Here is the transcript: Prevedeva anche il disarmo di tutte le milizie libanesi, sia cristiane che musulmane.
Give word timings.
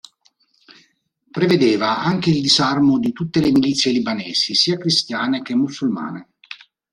Prevedeva 1.29 1.99
anche 1.99 2.31
il 2.31 2.41
disarmo 2.41 2.97
di 2.97 3.11
tutte 3.11 3.39
le 3.39 3.51
milizie 3.51 3.91
libanesi, 3.91 4.55
sia 4.55 4.75
cristiane 4.79 5.43
che 5.43 5.53
musulmane. 5.53 6.29